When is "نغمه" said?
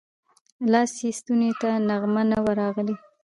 1.87-2.23